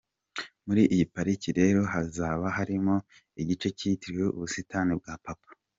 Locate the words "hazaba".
1.93-2.45